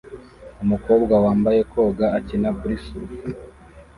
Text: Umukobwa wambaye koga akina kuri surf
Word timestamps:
Umukobwa 0.63 1.13
wambaye 1.25 1.59
koga 1.71 2.05
akina 2.17 2.49
kuri 2.59 2.75
surf 2.85 3.11